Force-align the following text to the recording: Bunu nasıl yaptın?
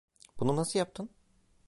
Bunu 0.39 0.55
nasıl 0.55 0.79
yaptın? 0.79 1.09